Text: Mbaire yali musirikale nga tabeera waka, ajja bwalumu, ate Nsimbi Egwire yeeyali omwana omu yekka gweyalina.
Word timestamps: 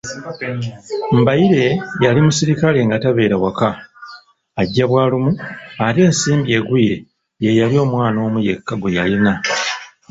Mbaire 1.19 1.65
yali 2.03 2.19
musirikale 2.25 2.79
nga 2.87 2.97
tabeera 3.03 3.35
waka, 3.43 3.69
ajja 4.61 4.83
bwalumu, 4.89 5.31
ate 5.85 6.03
Nsimbi 6.11 6.49
Egwire 6.57 6.97
yeeyali 7.43 7.75
omwana 7.85 8.17
omu 8.27 8.39
yekka 8.47 8.73
gweyalina. 8.81 9.33